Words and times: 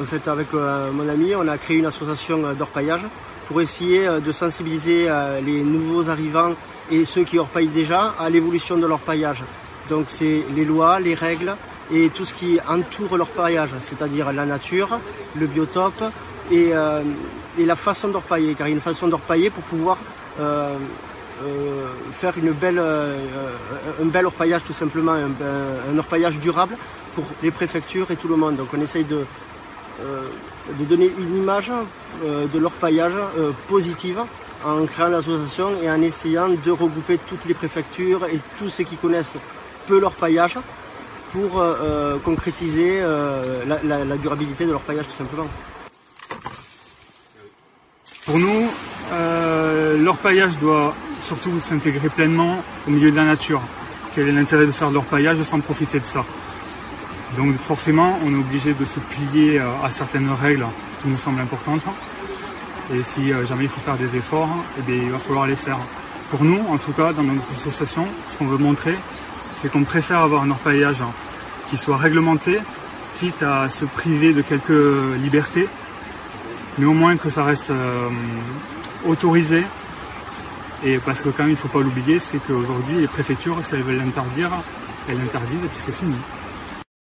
En 0.00 0.04
fait, 0.04 0.26
avec 0.28 0.54
euh, 0.54 0.90
mon 0.92 1.08
ami, 1.08 1.34
on 1.34 1.46
a 1.48 1.58
créé 1.58 1.76
une 1.76 1.86
association 1.86 2.44
euh, 2.44 2.54
d'orpaillage 2.54 3.02
pour 3.46 3.60
essayer 3.60 4.06
euh, 4.06 4.20
de 4.20 4.32
sensibiliser 4.32 5.08
les 5.44 5.60
nouveaux 5.62 6.08
arrivants 6.08 6.52
et 6.90 7.04
ceux 7.04 7.24
qui 7.24 7.38
orpaillent 7.38 7.68
déjà 7.68 8.14
à 8.18 8.30
l'évolution 8.30 8.76
de 8.76 8.86
l'orpaillage. 8.86 9.44
Donc 9.90 10.06
c'est 10.08 10.44
les 10.54 10.64
lois, 10.64 11.00
les 11.00 11.14
règles 11.14 11.56
et 11.92 12.08
tout 12.10 12.24
ce 12.24 12.32
qui 12.32 12.58
entoure 12.68 13.18
l'orpaillage, 13.18 13.70
c'est-à-dire 13.80 14.32
la 14.32 14.46
nature, 14.46 14.98
le 15.34 15.46
biotope 15.46 16.04
et, 16.50 16.72
la 17.58 17.76
façon 17.76 18.08
d'orpailler. 18.08 18.54
Car 18.54 18.68
il 18.68 18.70
y 18.70 18.72
a 18.72 18.76
une 18.76 18.80
façon 18.80 19.08
d'orpailler 19.08 19.50
pour 19.50 19.64
pouvoir 19.64 19.98
faire 22.12 22.38
une 22.38 22.52
belle, 22.52 22.78
un 22.78 24.06
bel 24.06 24.26
orpaillage 24.26 24.62
tout 24.64 24.72
simplement, 24.72 25.12
un, 25.12 25.98
orpaillage 25.98 26.38
durable 26.38 26.76
pour 27.14 27.24
les 27.42 27.50
préfectures 27.50 28.10
et 28.10 28.16
tout 28.16 28.28
le 28.28 28.36
monde. 28.36 28.56
Donc 28.56 28.68
on 28.72 28.80
essaye 28.80 29.04
de, 29.04 29.26
de 30.78 30.84
donner 30.84 31.10
une 31.18 31.36
image 31.36 31.70
de 32.24 32.58
l'orpaillage 32.58 33.14
positive 33.68 34.20
en 34.64 34.86
créant 34.86 35.08
l'association 35.08 35.72
et 35.82 35.90
en 35.90 36.00
essayant 36.02 36.48
de 36.48 36.70
regrouper 36.70 37.18
toutes 37.28 37.44
les 37.46 37.54
préfectures 37.54 38.26
et 38.26 38.40
tous 38.58 38.68
ceux 38.68 38.84
qui 38.84 38.96
connaissent 38.96 39.36
peu 39.86 39.98
l'orpaillage 40.00 40.58
pour 41.32 41.62
concrétiser 42.24 43.00
la, 43.66 44.16
durabilité 44.16 44.66
de 44.66 44.72
l'orpaillage 44.72 45.06
tout 45.06 45.16
simplement. 45.16 45.48
Pour 48.26 48.38
nous, 48.38 48.70
l'orpaillage 49.98 50.58
doit 50.58 50.94
surtout 51.22 51.58
s'intégrer 51.60 52.08
pleinement 52.08 52.62
au 52.86 52.90
milieu 52.90 53.10
de 53.10 53.16
la 53.16 53.24
nature. 53.24 53.62
Quel 54.14 54.28
est 54.28 54.32
l'intérêt 54.32 54.66
de 54.66 54.72
faire 54.72 54.90
de 54.90 54.94
l'orpaillage 54.94 55.42
sans 55.42 55.60
profiter 55.60 56.00
de 56.00 56.04
ça? 56.04 56.24
Donc 57.36 57.56
forcément, 57.56 58.18
on 58.24 58.32
est 58.32 58.38
obligé 58.38 58.74
de 58.74 58.84
se 58.84 59.00
plier 59.00 59.58
euh, 59.58 59.70
à 59.82 59.90
certaines 59.90 60.30
règles 60.30 60.66
qui 61.00 61.08
nous 61.08 61.16
semblent 61.16 61.40
importantes. 61.40 61.82
Et 62.92 63.02
si 63.02 63.32
euh, 63.32 63.46
jamais 63.46 63.64
il 63.64 63.68
faut 63.70 63.80
faire 63.80 63.96
des 63.96 64.16
efforts, 64.16 64.54
eh 64.78 64.82
bien, 64.82 65.02
il 65.02 65.10
va 65.10 65.18
falloir 65.18 65.46
les 65.46 65.56
faire. 65.56 65.78
Pour 66.30 66.44
nous, 66.44 66.60
en 66.68 66.78
tout 66.78 66.92
cas, 66.92 67.12
dans 67.12 67.22
notre 67.22 67.50
association, 67.52 68.06
ce 68.28 68.36
qu'on 68.36 68.46
veut 68.46 68.58
montrer, 68.58 68.96
c'est 69.54 69.70
qu'on 69.70 69.84
préfère 69.84 70.18
avoir 70.20 70.42
un 70.42 70.50
orpaillage 70.50 71.02
qui 71.70 71.76
soit 71.76 71.96
réglementé, 71.96 72.58
quitte 73.18 73.42
à 73.42 73.68
se 73.68 73.84
priver 73.84 74.32
de 74.32 74.42
quelques 74.42 75.16
libertés, 75.22 75.68
mais 76.78 76.86
au 76.86 76.94
moins 76.94 77.16
que 77.16 77.28
ça 77.30 77.44
reste 77.44 77.70
euh, 77.70 78.08
autorisé 79.06 79.64
et 80.84 80.98
parce 80.98 81.20
que 81.20 81.28
quand 81.28 81.44
même, 81.44 81.50
il 81.50 81.52
ne 81.52 81.56
faut 81.56 81.68
pas 81.68 81.80
l'oublier, 81.80 82.18
c'est 82.18 82.38
qu'aujourd'hui, 82.38 82.96
les 83.00 83.06
préfectures, 83.06 83.56
si 83.62 83.74
elles 83.74 83.82
veulent 83.82 83.98
l'interdire, 83.98 84.50
elles 85.08 85.18
l'interdisent 85.18 85.64
et 85.64 85.68
puis 85.68 85.78
c'est 85.84 85.94
fini. 85.94 86.16